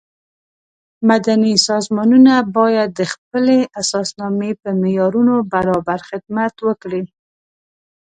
[1.09, 7.01] مدني سازمانونه باید د خپلې اساسنامې په معیارونو برابر خدمت وکړي.